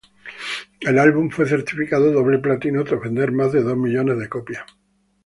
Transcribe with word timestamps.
El 0.79 0.97
álbum 0.97 1.29
fue 1.29 1.45
certificado 1.47 2.11
doble 2.11 2.39
platino 2.39 2.83
tras 2.83 2.99
vender 3.01 3.31
más 3.31 3.51
de 3.51 3.61
dos 3.61 3.77
millones 3.77 4.17
de 4.17 4.27
copias. 4.29 4.65